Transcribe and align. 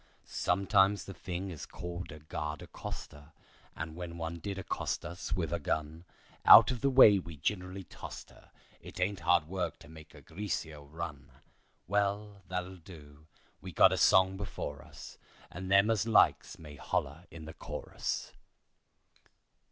Sometimes 0.25 1.05
the 1.05 1.13
thing 1.13 1.51
is 1.51 1.67
called 1.67 2.11
a 2.11 2.17
guard 2.17 2.61
accoster, 2.61 3.33
And 3.75 3.95
when 3.95 4.17
one 4.17 4.39
did 4.39 4.57
accost 4.57 5.05
us 5.05 5.33
with 5.35 5.53
a 5.53 5.59
gun, 5.59 6.05
Out 6.43 6.71
of 6.71 6.81
the 6.81 6.89
way 6.89 7.19
we 7.19 7.37
ginerally 7.37 7.83
tost 7.87 8.31
her; 8.31 8.49
It 8.81 8.99
ain't 8.99 9.19
hard 9.19 9.47
work 9.47 9.77
to 9.77 9.87
make 9.87 10.15
a 10.15 10.21
greaser 10.21 10.81
run. 10.81 11.29
Well, 11.87 12.41
that'll 12.47 12.77
do. 12.77 13.27
We 13.61 13.71
got 13.73 13.93
a 13.93 13.95
song 13.97 14.37
before 14.37 14.81
us, 14.81 15.19
And 15.51 15.71
them 15.71 15.91
as 15.91 16.07
likes 16.07 16.57
may 16.57 16.77
holler 16.77 17.27
in 17.29 17.45
the 17.45 17.53
chorus." 17.53 18.33